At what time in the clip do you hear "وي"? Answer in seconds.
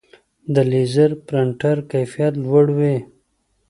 2.77-2.97